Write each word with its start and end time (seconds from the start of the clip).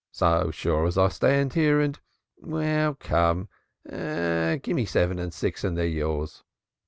So 0.11 0.49
sure 0.49 0.87
as 0.87 0.97
I 0.97 1.09
stand 1.09 1.53
here 1.53 1.79
and 1.79 1.99
well, 2.39 2.95
come, 2.95 3.49
gie's 3.87 4.89
seven 4.89 5.19
and 5.19 5.31
six 5.31 5.63
and 5.63 5.77
they're 5.77 5.85
yours. 5.85 6.43